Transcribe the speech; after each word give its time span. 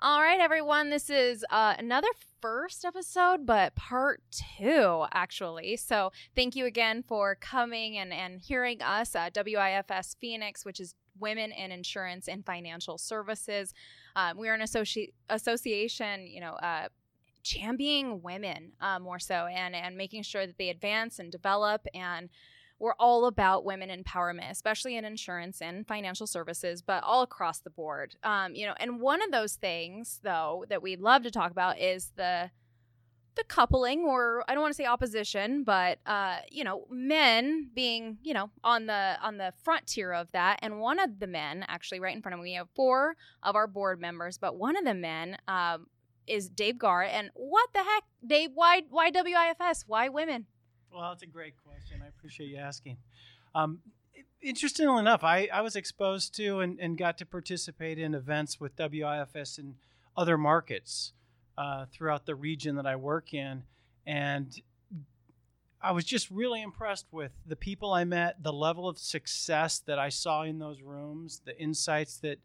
All 0.00 0.22
right, 0.22 0.38
everyone. 0.38 0.90
This 0.90 1.10
is 1.10 1.44
uh, 1.50 1.74
another 1.76 2.06
first 2.40 2.84
episode, 2.84 3.44
but 3.44 3.74
part 3.74 4.22
two, 4.30 5.06
actually. 5.12 5.76
So 5.76 6.12
thank 6.36 6.54
you 6.54 6.66
again 6.66 7.02
for 7.02 7.34
coming 7.34 7.98
and, 7.98 8.12
and 8.12 8.40
hearing 8.40 8.80
us 8.80 9.16
at 9.16 9.34
WIFS 9.34 10.14
Phoenix, 10.20 10.64
which 10.64 10.78
is 10.78 10.94
Women 11.18 11.50
in 11.50 11.72
Insurance 11.72 12.28
and 12.28 12.46
Financial 12.46 12.96
Services. 12.96 13.74
Um, 14.14 14.38
we 14.38 14.48
are 14.48 14.54
an 14.54 14.60
associ- 14.60 15.14
association, 15.30 16.28
you 16.28 16.42
know, 16.42 16.52
uh, 16.52 16.90
championing 17.42 18.22
women 18.22 18.74
uh, 18.80 19.00
more 19.00 19.18
so 19.18 19.46
and, 19.46 19.74
and 19.74 19.96
making 19.96 20.22
sure 20.22 20.46
that 20.46 20.58
they 20.58 20.68
advance 20.68 21.18
and 21.18 21.32
develop 21.32 21.88
and 21.92 22.28
we're 22.78 22.94
all 22.94 23.26
about 23.26 23.64
women 23.64 23.90
empowerment, 23.90 24.50
especially 24.50 24.96
in 24.96 25.04
insurance 25.04 25.60
and 25.60 25.86
financial 25.86 26.26
services, 26.26 26.80
but 26.82 27.02
all 27.02 27.22
across 27.22 27.60
the 27.60 27.70
board. 27.70 28.14
Um, 28.22 28.54
you 28.54 28.66
know, 28.66 28.74
and 28.78 29.00
one 29.00 29.22
of 29.22 29.32
those 29.32 29.54
things, 29.54 30.20
though, 30.22 30.64
that 30.68 30.82
we'd 30.82 31.00
love 31.00 31.22
to 31.24 31.30
talk 31.30 31.50
about 31.50 31.78
is 31.78 32.12
the 32.16 32.50
the 33.36 33.44
coupling, 33.44 34.00
or 34.00 34.44
I 34.48 34.52
don't 34.52 34.62
want 34.62 34.72
to 34.72 34.76
say 34.76 34.84
opposition, 34.84 35.62
but 35.62 35.98
uh, 36.06 36.38
you 36.50 36.64
know, 36.64 36.86
men 36.90 37.70
being 37.72 38.18
you 38.22 38.34
know 38.34 38.50
on 38.64 38.86
the 38.86 39.16
on 39.22 39.38
the 39.38 39.52
frontier 39.62 40.12
of 40.12 40.30
that, 40.32 40.58
and 40.60 40.80
one 40.80 40.98
of 40.98 41.20
the 41.20 41.26
men 41.26 41.64
actually 41.68 42.00
right 42.00 42.14
in 42.14 42.20
front 42.20 42.34
of 42.34 42.40
me, 42.40 42.50
we 42.50 42.54
have 42.54 42.68
four 42.74 43.16
of 43.42 43.54
our 43.54 43.66
board 43.66 44.00
members, 44.00 44.38
but 44.38 44.56
one 44.56 44.76
of 44.76 44.84
the 44.84 44.94
men. 44.94 45.38
Um, 45.48 45.86
is 46.26 46.50
Dave 46.50 46.76
Garr, 46.76 47.04
and 47.04 47.30
what 47.32 47.70
the 47.72 47.82
heck, 47.82 48.04
Dave? 48.26 48.50
Why, 48.52 48.82
why 48.90 49.10
WIFS? 49.10 49.84
Why 49.86 50.10
women? 50.10 50.44
Well, 50.92 51.08
that's 51.08 51.22
a 51.22 51.26
great 51.26 51.54
appreciate 52.18 52.48
you 52.48 52.56
asking. 52.56 52.96
Um, 53.54 53.78
interestingly 54.42 54.98
enough, 54.98 55.22
I, 55.22 55.48
I 55.52 55.60
was 55.60 55.76
exposed 55.76 56.34
to 56.36 56.60
and, 56.60 56.78
and 56.80 56.98
got 56.98 57.18
to 57.18 57.26
participate 57.26 57.98
in 57.98 58.14
events 58.14 58.60
with 58.60 58.76
WIFS 58.76 59.58
in 59.58 59.76
other 60.16 60.36
markets 60.36 61.12
uh, 61.56 61.86
throughout 61.92 62.26
the 62.26 62.34
region 62.34 62.76
that 62.76 62.86
I 62.86 62.96
work 62.96 63.32
in. 63.34 63.62
And 64.06 64.60
I 65.80 65.92
was 65.92 66.04
just 66.04 66.30
really 66.30 66.60
impressed 66.60 67.06
with 67.12 67.32
the 67.46 67.56
people 67.56 67.92
I 67.92 68.04
met, 68.04 68.42
the 68.42 68.52
level 68.52 68.88
of 68.88 68.98
success 68.98 69.78
that 69.86 69.98
I 69.98 70.08
saw 70.08 70.42
in 70.42 70.58
those 70.58 70.82
rooms, 70.82 71.40
the 71.44 71.56
insights 71.60 72.16
that 72.18 72.38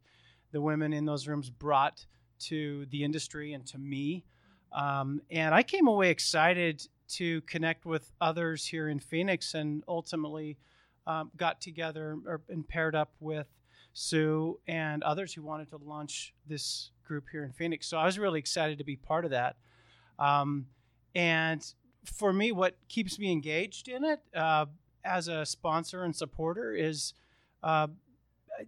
the 0.52 0.62
women 0.62 0.94
in 0.94 1.06
those 1.06 1.28
rooms 1.28 1.50
brought 1.50 2.06
to 2.42 2.86
the 2.92 3.04
industry 3.04 3.54
and 3.54 3.66
to 3.68 3.80
me. 3.80 4.24
Um, 4.72 5.22
and 5.32 5.56
I 5.56 5.64
came 5.64 5.88
away 5.88 6.10
excited 6.10 6.88
to 7.10 7.42
connect 7.42 7.86
with 7.86 8.12
others 8.22 8.66
here 8.68 8.90
in 8.90 9.00
Phoenix 9.00 9.54
and 9.54 9.84
ultimately 9.88 10.58
um, 11.06 11.32
got 11.36 11.62
together 11.62 12.18
or, 12.28 12.42
and 12.50 12.68
paired 12.68 12.96
up 12.96 13.14
with 13.20 13.48
Sue 13.94 14.60
and 14.68 15.04
others 15.04 15.34
who 15.34 15.44
wanted 15.44 15.70
to 15.70 15.78
launch 15.78 16.34
this 16.48 16.92
group 17.06 17.26
here 17.32 17.44
in 17.44 17.52
Phoenix. 17.52 17.88
So 17.88 17.98
I 17.98 18.06
was 18.06 18.18
really 18.18 18.40
excited 18.40 18.78
to 18.78 18.84
be 18.84 18.96
part 18.96 19.26
of 19.26 19.32
that. 19.32 19.58
Um, 20.18 20.68
and 21.14 21.64
for 22.06 22.34
me, 22.34 22.52
what 22.52 22.78
keeps 22.90 23.20
me 23.20 23.32
engaged 23.32 23.88
in 23.88 24.04
it 24.04 24.20
uh, 24.36 24.66
as 25.04 25.28
a 25.28 25.46
sponsor 25.46 26.04
and 26.04 26.16
supporter 26.16 26.74
is. 26.74 27.14
Uh, 27.62 27.88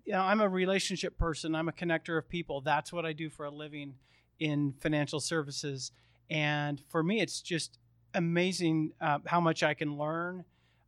you 0.03 0.13
know, 0.13 0.21
I'm 0.21 0.41
a 0.41 0.49
relationship 0.49 1.17
person. 1.17 1.53
I'm 1.53 1.69
a 1.69 1.71
connector 1.71 2.17
of 2.17 2.27
people. 2.27 2.61
That's 2.61 2.91
what 2.91 3.05
I 3.05 3.13
do 3.13 3.29
for 3.29 3.45
a 3.45 3.51
living 3.51 3.93
in 4.39 4.73
financial 4.79 5.19
services. 5.19 5.91
And 6.29 6.81
for 6.89 7.03
me, 7.03 7.21
it's 7.21 7.41
just 7.41 7.77
amazing 8.15 8.93
uh, 8.99 9.19
how 9.25 9.39
much 9.39 9.63
I 9.63 9.73
can 9.73 9.97
learn, 9.97 10.43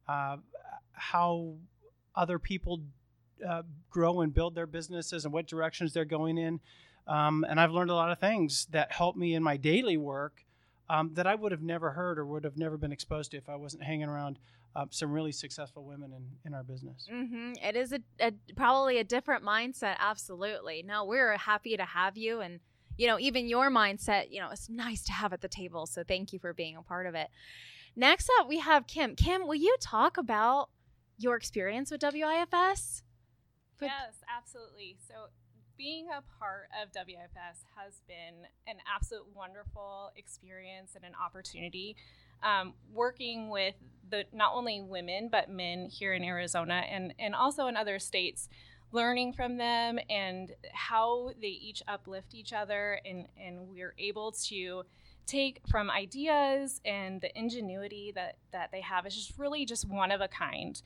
uh, 0.08 0.38
how 0.94 1.54
other 2.16 2.40
people 2.40 2.82
uh, 3.48 3.62
grow 3.90 4.22
and 4.22 4.34
build 4.34 4.56
their 4.56 4.66
businesses 4.66 5.26
and 5.26 5.34
what 5.34 5.48
directions 5.48 5.94
they're 5.94 6.06
going 6.06 6.38
in. 6.38 6.60
Um, 7.08 7.46
and 7.48 7.60
I've 7.60 7.72
learned 7.72 7.90
a 7.90 7.96
lot 7.96 8.12
of 8.12 8.20
things 8.20 8.68
that 8.72 8.92
help 8.92 9.16
me 9.16 9.36
in 9.36 9.44
my 9.44 9.56
daily 9.58 9.98
work 9.98 10.44
um, 10.90 11.12
that 11.14 11.28
I 11.28 11.36
would 11.36 11.52
have 11.52 11.62
never 11.62 11.92
heard 11.92 12.18
or 12.18 12.26
would 12.26 12.44
have 12.44 12.58
never 12.58 12.78
been 12.78 12.92
exposed 12.92 13.32
to 13.32 13.38
if 13.38 13.48
I 13.50 13.56
wasn't 13.56 13.84
hanging 13.84 14.10
around 14.10 14.40
uh, 14.76 14.86
some 14.90 15.12
really 15.12 15.32
successful 15.32 15.84
women 15.84 16.14
in, 16.14 16.24
in 16.46 16.54
our 16.54 16.64
business. 16.64 17.08
Mm-hmm. 17.12 17.54
It 17.64 17.76
is 17.76 17.94
a, 17.94 18.00
a, 18.20 18.32
probably 18.56 19.00
a 19.00 19.04
different 19.04 19.44
mindset. 19.44 19.96
Absolutely. 20.00 20.84
No, 20.84 21.06
we're 21.06 21.38
happy 21.38 21.78
to 21.78 21.86
have 21.86 22.18
you 22.18 22.42
and 22.42 22.60
you 22.98 23.08
know, 23.08 23.20
even 23.20 23.48
your 23.48 23.70
mindset, 23.70 24.32
you 24.32 24.40
know, 24.40 24.50
it's 24.52 24.70
nice 24.70 25.04
to 25.04 25.12
have 25.12 25.34
at 25.34 25.42
the 25.42 25.48
table. 25.48 25.86
So 25.86 26.04
thank 26.04 26.34
you 26.34 26.40
for 26.40 26.54
being 26.54 26.76
a 26.76 26.82
part 26.82 27.06
of 27.06 27.16
it. 27.16 27.30
Next 27.96 28.30
up, 28.40 28.48
we 28.48 28.60
have 28.60 28.86
Kim. 28.86 29.16
Kim, 29.16 29.48
will 29.48 29.56
you 29.56 29.76
talk 29.80 30.18
about 30.18 30.70
your 31.18 31.36
experience 31.36 31.90
with 31.90 32.02
WIFS? 32.02 33.02
Yes, 33.82 34.22
absolutely. 34.36 34.98
So, 35.08 35.14
being 35.78 36.08
a 36.10 36.24
part 36.40 36.70
of 36.82 36.90
WIFS 36.94 37.66
has 37.76 38.02
been 38.08 38.48
an 38.68 38.78
absolute 38.92 39.26
wonderful 39.36 40.12
experience 40.16 40.94
and 40.96 41.04
an 41.04 41.14
opportunity. 41.24 41.96
Um, 42.44 42.74
working 42.94 43.50
with 43.50 43.76
the 44.10 44.26
not 44.32 44.54
only 44.54 44.82
women 44.82 45.30
but 45.32 45.50
men 45.50 45.88
here 45.92 46.14
in 46.14 46.24
Arizona 46.24 46.84
and 46.90 47.14
and 47.20 47.36
also 47.36 47.68
in 47.68 47.76
other 47.76 48.00
states 48.00 48.48
learning 48.92 49.34
from 49.34 49.58
them 49.58 50.00
and 50.10 50.54
how 50.74 51.32
they 51.42 51.48
each 51.48 51.84
uplift 51.88 52.34
each 52.34 52.54
other 52.54 53.00
and 53.06 53.28
and 53.38 53.68
we're 53.68 53.94
able 53.98 54.32
to 54.32 54.84
take 55.26 55.60
from 55.70 55.92
ideas 55.92 56.80
and 56.86 57.20
the 57.22 57.38
ingenuity 57.38 58.12
that 58.16 58.38
that 58.52 58.72
they 58.72 58.82
have. 58.82 59.06
Is 59.06 59.16
just 59.16 59.38
really 59.38 59.66
just 59.66 59.88
one 59.88 60.12
of 60.12 60.22
a 60.22 60.28
kind. 60.28 60.82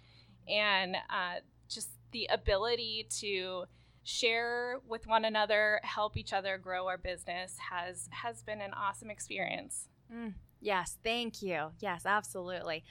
And 0.50 0.95
uh, 0.95 1.41
just 1.69 1.89
the 2.12 2.28
ability 2.31 3.07
to 3.19 3.66
share 4.03 4.79
with 4.88 5.06
one 5.06 5.23
another 5.23 5.79
help 5.83 6.18
each 6.18 6.33
other 6.33 6.57
grow 6.57 6.88
our 6.88 6.97
business 6.97 7.56
has 7.69 8.09
has 8.12 8.41
been 8.41 8.62
an 8.62 8.73
awesome 8.73 9.12
experience. 9.12 9.88
Mm, 10.13 10.33
yes 10.59 10.97
thank 11.03 11.41
you. 11.41 11.68
Yes 11.79 12.06
absolutely 12.06 12.83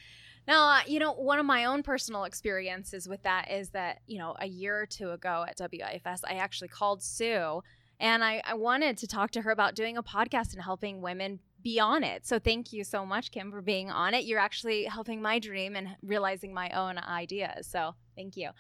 now, 0.49 0.69
uh, 0.69 0.81
you 0.87 0.99
know, 0.99 1.13
one 1.13 1.39
of 1.39 1.47
my 1.47 1.65
own 1.67 1.83
personal 1.83 2.25
experiences 2.25 3.09
with 3.09 3.23
that 3.23 3.51
is 3.51 3.71
that, 3.71 4.01
you 4.07 4.19
know, 4.19 4.35
a 4.39 4.47
year 4.47 4.81
or 4.81 4.87
two 4.87 5.11
ago 5.11 5.45
at 5.49 5.59
WIFS, 5.59 6.23
I 6.25 6.35
actually 6.35 6.69
called 6.69 7.03
Sue 7.03 7.63
and 8.01 8.25
I, 8.25 8.41
I 8.45 8.55
wanted 8.55 8.97
to 8.99 9.07
talk 9.07 9.31
to 9.33 9.43
her 9.43 9.51
about 9.51 9.75
doing 9.75 9.99
a 9.99 10.03
podcast 10.03 10.55
and 10.55 10.63
helping 10.63 11.03
women 11.03 11.39
be 11.63 11.79
on 11.79 12.03
it. 12.03 12.27
So 12.27 12.39
thank 12.39 12.73
you 12.73 12.83
so 12.83 13.05
much, 13.05 13.31
Kim, 13.31 13.51
for 13.51 13.61
being 13.61 13.91
on 13.91 14.15
it. 14.15 14.25
You're 14.25 14.39
actually 14.39 14.85
helping 14.85 15.21
my 15.21 15.39
dream 15.39 15.77
and 15.77 15.89
realizing 16.03 16.55
my 16.55 16.71
own 16.71 16.97
ideas. 16.97 17.67
So 17.67 17.95
thank 18.17 18.39
you. 18.39 18.51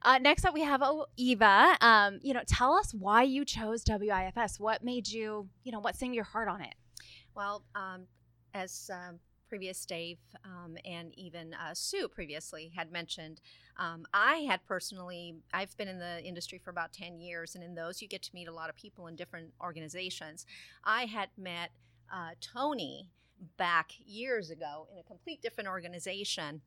Uh, 0.00 0.16
next 0.18 0.46
up, 0.46 0.54
we 0.54 0.62
have 0.62 0.80
oh, 0.82 1.06
Eva. 1.18 1.76
Um, 1.82 2.20
you 2.22 2.32
know, 2.32 2.40
tell 2.46 2.72
us 2.72 2.94
why 2.94 3.22
you 3.22 3.44
chose 3.44 3.84
WIFS. 3.84 4.58
What 4.58 4.82
made 4.82 5.06
you, 5.06 5.48
you 5.62 5.72
know, 5.72 5.80
what 5.80 5.94
sang 5.94 6.14
your 6.14 6.24
heart 6.24 6.48
on 6.48 6.62
it? 6.62 6.74
Well, 7.34 7.62
um, 7.74 8.06
as 8.54 8.90
um, 8.90 9.18
previous 9.48 9.84
Dave 9.84 10.18
um, 10.44 10.76
and 10.84 11.12
even 11.18 11.54
uh, 11.54 11.74
Sue 11.74 12.08
previously 12.08 12.72
had 12.74 12.90
mentioned, 12.90 13.40
um, 13.76 14.06
I 14.12 14.36
had 14.48 14.64
personally, 14.66 15.36
I've 15.52 15.76
been 15.76 15.88
in 15.88 15.98
the 15.98 16.22
industry 16.22 16.58
for 16.58 16.70
about 16.70 16.92
10 16.92 17.20
years, 17.20 17.54
and 17.54 17.62
in 17.62 17.74
those 17.74 18.02
you 18.02 18.08
get 18.08 18.22
to 18.22 18.30
meet 18.34 18.48
a 18.48 18.52
lot 18.52 18.70
of 18.70 18.76
people 18.76 19.06
in 19.06 19.16
different 19.16 19.52
organizations. 19.62 20.46
I 20.84 21.06
had 21.06 21.28
met 21.36 21.70
uh, 22.12 22.30
Tony 22.40 23.10
back 23.56 23.92
years 24.04 24.50
ago 24.50 24.86
in 24.92 24.98
a 24.98 25.02
complete 25.02 25.42
different 25.42 25.68
organization 25.68 26.62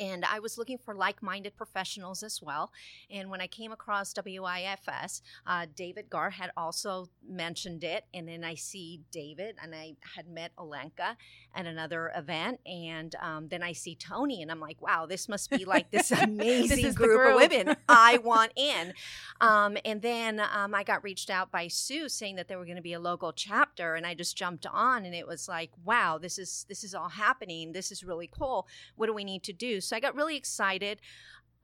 and 0.00 0.24
I 0.24 0.38
was 0.38 0.56
looking 0.56 0.78
for 0.78 0.94
like 0.94 1.22
minded 1.22 1.56
professionals 1.56 2.22
as 2.22 2.40
well. 2.42 2.72
And 3.10 3.28
when 3.28 3.40
I 3.42 3.46
came 3.46 3.70
across 3.70 4.14
WIFS, 4.14 5.20
uh, 5.46 5.66
David 5.76 6.08
Garr 6.08 6.30
had 6.30 6.50
also 6.56 7.08
mentioned 7.28 7.84
it. 7.84 8.06
And 8.14 8.26
then 8.26 8.42
I 8.42 8.54
see 8.54 9.02
David, 9.10 9.56
and 9.62 9.74
I 9.74 9.96
had 10.16 10.26
met 10.26 10.52
Olenka 10.56 11.16
at 11.54 11.66
another 11.66 12.12
event. 12.16 12.60
And 12.64 13.14
um, 13.20 13.48
then 13.48 13.62
I 13.62 13.72
see 13.72 13.94
Tony, 13.94 14.40
and 14.40 14.50
I'm 14.50 14.60
like, 14.60 14.80
wow, 14.80 15.04
this 15.04 15.28
must 15.28 15.50
be 15.50 15.66
like 15.66 15.90
this 15.90 16.10
amazing 16.10 16.82
this 16.82 16.94
group, 16.94 17.18
group, 17.18 17.34
of 17.34 17.50
women 17.50 17.76
I 17.88 18.18
want 18.18 18.52
in. 18.56 18.94
Um, 19.42 19.76
and 19.84 20.00
then 20.00 20.40
um, 20.40 20.74
I 20.74 20.82
got 20.82 21.04
reached 21.04 21.28
out 21.28 21.50
by 21.50 21.68
Sue 21.68 22.08
saying 22.08 22.36
that 22.36 22.48
there 22.48 22.58
were 22.58 22.64
going 22.64 22.76
to 22.76 22.82
be 22.82 22.94
a 22.94 23.00
local 23.00 23.34
chapter, 23.34 23.96
and 23.96 24.06
I 24.06 24.14
just 24.14 24.34
jumped 24.34 24.66
on, 24.66 25.04
and 25.04 25.14
it 25.14 25.26
was 25.26 25.46
like, 25.46 25.70
wow, 25.84 26.16
this 26.16 26.38
is 26.38 26.64
this 26.68 26.84
is 26.84 26.94
all 26.94 27.10
happening. 27.10 27.72
This 27.72 27.92
is 27.92 28.02
really 28.02 28.30
cool. 28.32 28.66
What 28.96 29.06
do 29.06 29.12
we 29.12 29.24
need 29.24 29.42
to 29.44 29.52
do? 29.52 29.69
So 29.78 29.94
I 29.94 30.00
got 30.00 30.14
really 30.14 30.36
excited. 30.36 31.00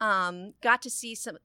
Um, 0.00 0.52
got 0.60 0.82
to 0.82 0.90
see 0.90 1.14
some 1.14 1.38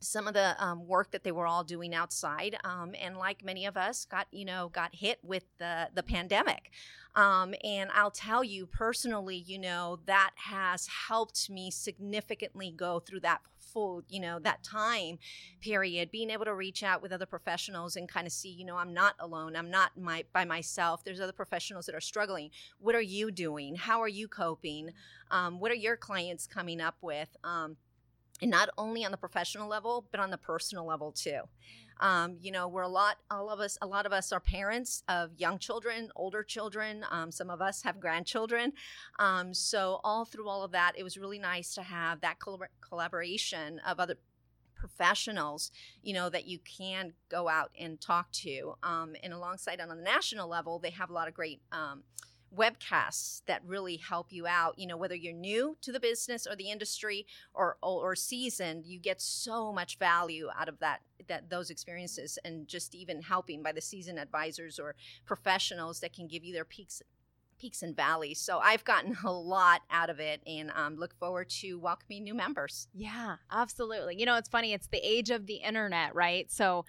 some 0.00 0.28
of 0.28 0.34
the 0.34 0.54
um, 0.62 0.86
work 0.86 1.10
that 1.10 1.24
they 1.24 1.32
were 1.32 1.46
all 1.46 1.64
doing 1.64 1.94
outside 1.94 2.56
um, 2.64 2.94
and 3.00 3.16
like 3.16 3.44
many 3.44 3.66
of 3.66 3.76
us 3.76 4.04
got 4.04 4.26
you 4.30 4.44
know 4.44 4.70
got 4.72 4.94
hit 4.94 5.18
with 5.22 5.44
the 5.58 5.88
the 5.94 6.02
pandemic. 6.02 6.70
Um, 7.14 7.54
and 7.64 7.90
i'll 7.94 8.12
tell 8.12 8.44
you 8.44 8.66
personally 8.66 9.36
you 9.36 9.58
know 9.58 9.98
that 10.04 10.32
has 10.36 10.86
helped 11.08 11.50
me 11.50 11.70
significantly 11.70 12.70
go 12.70 13.00
through 13.00 13.20
that 13.20 13.40
full 13.58 14.02
you 14.08 14.20
know 14.20 14.38
that 14.38 14.62
time 14.62 15.18
period 15.60 16.10
being 16.10 16.30
able 16.30 16.44
to 16.44 16.54
reach 16.54 16.82
out 16.82 17.02
with 17.02 17.10
other 17.10 17.26
professionals 17.26 17.96
and 17.96 18.08
kind 18.08 18.26
of 18.26 18.32
see 18.32 18.50
you 18.50 18.64
know 18.64 18.76
i'm 18.76 18.94
not 18.94 19.14
alone 19.18 19.56
i'm 19.56 19.70
not 19.70 19.92
my 19.98 20.22
by 20.32 20.44
myself 20.44 21.02
there's 21.02 21.20
other 21.20 21.32
professionals 21.32 21.86
that 21.86 21.94
are 21.94 22.00
struggling. 22.00 22.50
What 22.78 22.94
are 22.94 23.00
you 23.00 23.30
doing? 23.30 23.76
How 23.76 24.00
are 24.00 24.08
you 24.08 24.28
coping? 24.28 24.90
Um, 25.30 25.60
what 25.60 25.70
are 25.70 25.76
your 25.76 25.96
clients 25.96 26.46
coming 26.46 26.80
up 26.80 26.96
with? 27.00 27.36
Um, 27.44 27.76
and 28.40 28.50
not 28.50 28.68
only 28.78 29.04
on 29.04 29.10
the 29.10 29.16
professional 29.16 29.68
level 29.68 30.06
but 30.10 30.20
on 30.20 30.30
the 30.30 30.38
personal 30.38 30.86
level 30.86 31.12
too 31.12 31.40
Um, 32.00 32.36
you 32.40 32.52
know, 32.52 32.68
we're 32.68 32.82
a 32.82 32.88
lot, 32.88 33.16
all 33.28 33.50
of 33.50 33.58
us, 33.60 33.76
a 33.82 33.86
lot 33.86 34.06
of 34.06 34.12
us 34.12 34.30
are 34.32 34.40
parents 34.40 35.02
of 35.08 35.30
young 35.36 35.58
children, 35.58 36.10
older 36.14 36.44
children. 36.44 37.04
Um, 37.10 37.32
some 37.32 37.50
of 37.50 37.60
us 37.60 37.82
have 37.82 37.98
grandchildren. 37.98 38.72
Um, 39.18 39.52
so 39.52 40.00
all 40.04 40.24
through 40.24 40.48
all 40.48 40.62
of 40.62 40.70
that, 40.72 40.92
it 40.96 41.02
was 41.02 41.18
really 41.18 41.40
nice 41.40 41.74
to 41.74 41.82
have 41.82 42.20
that 42.20 42.38
collabor- 42.38 42.68
collaboration 42.80 43.80
of 43.84 43.98
other 43.98 44.16
professionals, 44.76 45.72
you 46.02 46.14
know, 46.14 46.30
that 46.30 46.46
you 46.46 46.60
can 46.60 47.14
go 47.28 47.48
out 47.48 47.72
and 47.76 48.00
talk 48.00 48.30
to. 48.30 48.74
Um, 48.84 49.16
and 49.24 49.32
alongside 49.32 49.80
on 49.80 49.88
the 49.88 49.96
national 49.96 50.48
level, 50.48 50.78
they 50.78 50.90
have 50.90 51.10
a 51.10 51.12
lot 51.12 51.26
of 51.26 51.34
great 51.34 51.60
um, 51.72 52.04
webcasts 52.56 53.42
that 53.46 53.62
really 53.64 53.96
help 53.96 54.32
you 54.32 54.46
out 54.46 54.78
you 54.78 54.86
know 54.86 54.96
whether 54.96 55.14
you're 55.14 55.32
new 55.32 55.76
to 55.82 55.92
the 55.92 56.00
business 56.00 56.46
or 56.46 56.56
the 56.56 56.70
industry 56.70 57.26
or 57.54 57.76
or, 57.82 58.14
seasoned 58.14 58.86
you 58.86 58.98
get 58.98 59.20
so 59.20 59.72
much 59.72 59.98
value 59.98 60.48
out 60.58 60.68
of 60.68 60.78
that 60.78 61.00
that 61.28 61.50
those 61.50 61.70
experiences 61.70 62.38
and 62.44 62.66
just 62.66 62.94
even 62.94 63.20
helping 63.20 63.62
by 63.62 63.70
the 63.70 63.80
seasoned 63.80 64.18
advisors 64.18 64.78
or 64.78 64.94
professionals 65.26 66.00
that 66.00 66.12
can 66.12 66.26
give 66.26 66.42
you 66.42 66.52
their 66.52 66.64
peaks 66.64 67.02
peaks 67.58 67.82
and 67.82 67.94
valleys. 67.94 68.40
So 68.40 68.58
i've 68.58 68.84
gotten 68.84 69.16
a 69.24 69.32
lot 69.32 69.82
out 69.90 70.10
of 70.10 70.20
it 70.20 70.40
and 70.46 70.70
um, 70.74 70.96
look 70.96 71.14
forward 71.18 71.50
to 71.60 71.78
welcoming 71.78 72.24
new 72.24 72.34
members. 72.34 72.88
Yeah 72.94 73.36
absolutely. 73.50 74.16
You 74.18 74.26
know 74.26 74.36
it's 74.36 74.48
funny 74.48 74.72
it's 74.72 74.88
the 74.88 75.06
age 75.06 75.30
of 75.30 75.46
the 75.46 75.56
internet 75.56 76.14
right? 76.14 76.50
So 76.50 76.86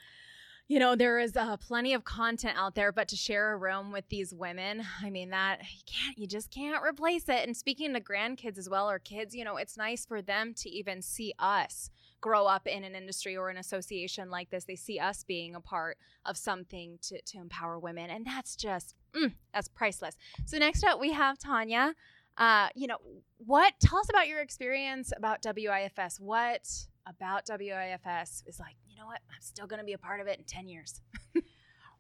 you 0.70 0.80
know 0.80 0.96
there 0.96 1.20
is 1.20 1.36
uh, 1.36 1.58
plenty 1.58 1.94
of 1.94 2.06
content 2.06 2.58
out 2.58 2.76
there 2.76 2.94
but 2.94 3.10
to 3.10 3.18
share 3.18 3.52
a 3.52 3.58
room 3.58 3.92
with 3.92 4.08
these 4.08 4.34
women 4.34 4.84
i 5.04 5.10
mean 5.10 5.32
that 5.32 5.60
you 5.60 5.82
can't 5.86 6.18
you 6.18 6.28
just 6.28 6.52
can't 6.52 6.84
replace 6.84 7.28
it. 7.28 7.46
And 7.46 7.56
speaking 7.56 7.94
to 7.94 8.00
grandkids 8.00 8.58
as 8.58 8.70
well 8.70 8.90
or 8.90 9.00
kids 9.00 9.36
you 9.36 9.44
know 9.44 9.58
it's 9.58 9.78
nice 9.78 10.06
for 10.06 10.22
them 10.22 10.54
to 10.56 10.70
even 10.70 11.02
see 11.02 11.34
us 11.40 11.90
grow 12.22 12.46
up 12.46 12.68
in 12.68 12.84
an 12.84 12.96
industry 12.96 13.38
or 13.38 13.50
an 13.50 13.56
association 13.56 14.30
like 14.30 14.50
this. 14.50 14.66
They 14.66 14.76
see 14.76 15.00
us 15.00 15.24
being 15.24 15.56
a 15.56 15.62
part 15.62 15.98
of 16.26 16.36
something 16.36 17.00
to, 17.04 17.22
to 17.22 17.38
empower 17.38 17.80
women 17.80 18.10
and 18.10 18.26
that's 18.26 18.56
just 18.56 18.96
mm, 19.16 19.34
that's 19.54 19.68
priceless. 19.68 20.16
So 20.46 20.58
next 20.58 20.84
up 20.84 21.00
we 21.00 21.14
have 21.14 21.38
Tania. 21.40 21.96
Uh, 22.38 22.70
you 22.76 22.88
know 22.88 22.98
what 23.38 23.74
tell 23.82 24.00
us 24.00 24.10
about 24.10 24.28
your 24.28 24.40
experience 24.40 25.12
about 25.16 25.42
WIFS 25.44 26.20
what 26.20 26.68
about 27.06 27.46
WIFS 27.48 28.44
is 28.46 28.60
like 28.60 28.76
know 29.00 29.08
what? 29.08 29.22
I'm 29.34 29.42
still 29.42 29.68
going 29.68 29.80
to 29.80 29.86
be 29.86 29.94
a 29.94 29.98
part 29.98 30.22
of 30.22 30.28
it 30.28 30.38
in 30.38 30.46
10 30.46 30.68
years. 30.68 31.02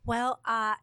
well, 0.06 0.40
uh, 0.46 0.76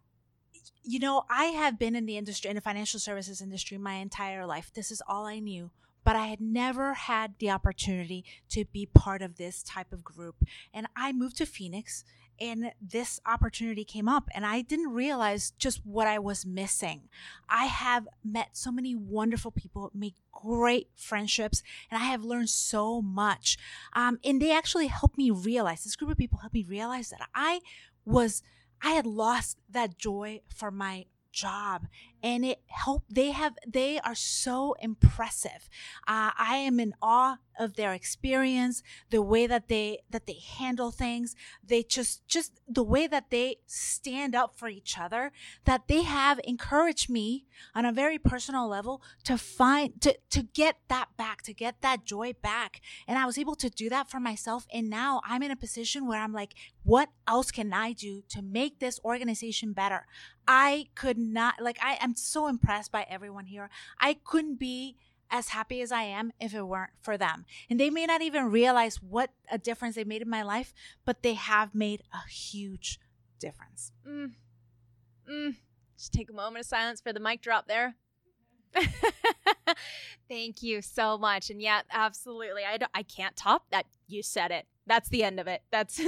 you 0.82 0.98
know, 0.98 1.24
I 1.28 1.46
have 1.46 1.78
been 1.78 1.94
in 1.94 2.06
the 2.06 2.16
industry, 2.16 2.50
in 2.50 2.56
the 2.56 2.62
financial 2.62 3.00
services 3.00 3.40
industry, 3.40 3.78
my 3.78 3.94
entire 3.94 4.46
life. 4.46 4.72
This 4.74 4.90
is 4.90 5.02
all 5.06 5.26
I 5.26 5.38
knew. 5.38 5.70
But 6.04 6.14
I 6.14 6.26
had 6.26 6.40
never 6.40 6.94
had 6.94 7.34
the 7.40 7.50
opportunity 7.50 8.24
to 8.50 8.64
be 8.64 8.86
part 8.86 9.22
of 9.22 9.36
this 9.36 9.62
type 9.64 9.92
of 9.92 10.04
group. 10.04 10.36
And 10.72 10.86
I 10.94 11.12
moved 11.12 11.36
to 11.38 11.46
Phoenix 11.46 12.04
and 12.41 12.73
this 12.81 13.21
opportunity 13.27 13.85
came 13.85 14.09
up 14.09 14.29
and 14.35 14.44
i 14.47 14.61
didn't 14.61 14.93
realize 14.93 15.53
just 15.59 15.81
what 15.85 16.06
i 16.06 16.19
was 16.19 16.47
missing. 16.47 17.03
I 17.49 17.67
have 17.67 18.09
met 18.25 18.56
so 18.56 18.71
many 18.71 18.94
wonderful 18.94 19.50
people 19.50 19.91
made 19.94 20.15
great 20.33 20.88
friendships 20.94 21.62
and 21.91 22.00
i 22.00 22.05
have 22.06 22.25
learned 22.25 22.50
so 22.50 23.00
much. 23.03 23.56
Um, 23.93 24.19
and 24.25 24.41
they 24.41 24.53
actually 24.53 24.88
helped 24.88 25.19
me 25.19 25.31
realize 25.31 25.85
this 25.85 25.97
group 25.97 26.11
of 26.11 26.17
people 26.17 26.38
helped 26.38 26.55
me 26.55 26.65
realize 26.69 27.11
that 27.11 27.29
i 27.35 27.61
was 28.05 28.43
i 28.83 28.91
had 28.91 29.06
lost 29.06 29.59
that 29.71 29.99
joy 29.99 30.41
for 30.55 30.71
my 30.71 31.06
job 31.33 31.87
and 32.22 32.44
it 32.44 32.60
helped 32.68 33.14
they 33.14 33.30
have 33.30 33.54
they 33.66 33.98
are 34.00 34.14
so 34.14 34.74
impressive. 34.80 35.68
Uh, 36.06 36.30
i 36.38 36.56
am 36.56 36.80
in 36.80 36.94
awe 37.02 37.38
of 37.58 37.76
their 37.76 37.92
experience 37.92 38.82
the 39.10 39.22
way 39.22 39.46
that 39.46 39.68
they 39.68 40.00
that 40.10 40.26
they 40.26 40.38
handle 40.58 40.90
things. 40.90 41.34
They 41.64 41.82
just 41.82 42.26
just 42.26 42.60
the 42.68 42.82
way 42.82 43.06
that 43.06 43.30
they 43.30 43.56
stand 43.66 44.34
up 44.34 44.58
for 44.58 44.68
each 44.68 44.98
other 44.98 45.32
that 45.64 45.88
they 45.88 46.02
have 46.02 46.40
encouraged 46.44 47.08
me 47.08 47.46
on 47.74 47.84
a 47.84 47.92
very 47.92 48.18
personal 48.18 48.68
level 48.68 49.02
to 49.24 49.38
find 49.38 50.00
to 50.02 50.16
to 50.30 50.42
get 50.42 50.76
that 50.88 51.08
back 51.16 51.42
to 51.42 51.54
get 51.54 51.80
that 51.82 52.04
joy 52.04 52.34
back. 52.42 52.80
And 53.06 53.18
i 53.18 53.26
was 53.26 53.38
able 53.38 53.56
to 53.56 53.70
do 53.70 53.88
that 53.88 54.10
for 54.10 54.20
myself 54.20 54.66
and 54.72 54.90
now 54.90 55.20
i'm 55.24 55.42
in 55.42 55.50
a 55.50 55.56
position 55.56 56.06
where 56.06 56.20
i'm 56.20 56.32
like 56.32 56.54
what 56.82 57.08
else 57.26 57.50
can 57.50 57.72
i 57.72 57.92
do 57.92 58.22
to 58.28 58.42
make 58.42 58.78
this 58.78 59.00
organization 59.04 59.72
better? 59.72 60.06
I 60.48 60.86
could 60.94 61.18
not 61.18 61.60
like 61.60 61.78
i 61.82 61.98
am 62.06 62.14
so 62.14 62.47
impressed 62.47 62.91
by 62.91 63.06
everyone 63.08 63.47
here 63.47 63.69
i 64.00 64.14
couldn't 64.25 64.58
be 64.58 64.97
as 65.31 65.49
happy 65.49 65.81
as 65.81 65.93
I 65.93 66.03
am 66.03 66.32
if 66.41 66.55
it 66.55 66.62
weren't 66.62 66.93
for 67.00 67.19
them. 67.19 67.44
And 67.69 67.81
they 67.81 67.91
may 67.91 68.06
not 68.06 68.23
even 68.23 68.50
realize 68.50 69.03
what 69.03 69.31
a 69.50 69.58
difference 69.58 69.97
they 69.97 70.05
made 70.05 70.23
in 70.23 70.31
my 70.31 70.43
life, 70.43 70.73
but 71.05 71.23
they 71.23 71.35
have 71.35 71.75
made 71.75 72.03
a 72.12 72.29
huge 72.29 73.00
difference. 73.38 73.93
Mm. 74.06 74.32
Mm. 75.31 75.56
Just 75.97 76.12
take 76.12 76.31
a 76.31 76.35
moment 76.35 76.61
of 76.61 76.67
silence 76.67 77.00
for 77.00 77.12
the 77.12 77.20
mic 77.20 77.41
drop 77.43 77.67
there. 77.67 77.97
Thank 80.28 80.62
you 80.62 80.82
so 80.82 81.19
much. 81.19 81.50
And 81.50 81.61
yeah, 81.61 81.82
absolutely. 81.93 82.62
I, 82.64 82.78
I 82.94 83.02
can't 83.02 83.37
top 83.37 83.64
that. 83.70 83.87
You 84.08 84.23
said 84.23 84.50
it 84.50 84.67
that's 84.87 85.08
the 85.08 85.25
end 85.25 85.40
of 85.40 85.46
it. 85.46 85.62
That's 85.70 86.00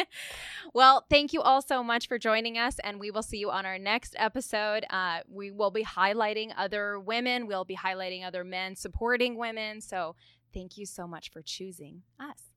well, 0.74 1.04
thank 1.10 1.32
you 1.32 1.42
all 1.42 1.60
so 1.60 1.82
much 1.82 2.08
for 2.08 2.18
joining 2.18 2.56
us, 2.56 2.78
and 2.84 3.00
we 3.00 3.10
will 3.10 3.22
see 3.22 3.38
you 3.38 3.50
on 3.50 3.66
our 3.66 3.78
next 3.78 4.14
episode. 4.18 4.84
Uh, 4.90 5.20
we 5.28 5.50
will 5.50 5.70
be 5.70 5.84
highlighting 5.84 6.52
other 6.56 7.00
women, 7.00 7.46
we'll 7.46 7.64
be 7.64 7.76
highlighting 7.76 8.24
other 8.24 8.44
men 8.44 8.76
supporting 8.76 9.36
women. 9.36 9.80
So, 9.80 10.14
thank 10.54 10.78
you 10.78 10.86
so 10.86 11.06
much 11.06 11.30
for 11.30 11.42
choosing 11.42 12.02
us. 12.20 12.55